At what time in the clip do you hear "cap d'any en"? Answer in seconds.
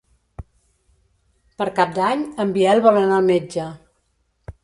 1.81-2.55